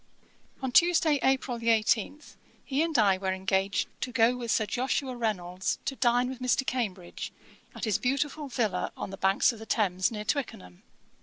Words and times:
On 0.63 0.71
Tuesday, 0.71 1.19
April 1.21 1.59
18, 1.61 2.23
he 2.65 2.81
and 2.81 2.97
I 2.97 3.19
were 3.19 3.31
engaged 3.31 3.87
to 4.01 4.11
go 4.11 4.35
with 4.35 4.49
Sir 4.49 4.65
Joshua 4.65 5.15
Reynolds 5.15 5.77
to 5.85 5.95
dine 5.95 6.27
with 6.27 6.39
Mr. 6.39 6.65
Cambridge, 6.65 7.31
at 7.75 7.85
his 7.85 7.99
beautiful 7.99 8.47
villa 8.47 8.91
on 8.97 9.11
the 9.11 9.17
banks 9.17 9.53
of 9.53 9.59
the 9.59 9.67
Thames, 9.67 10.09
near 10.11 10.25
Twickenham. 10.25 10.81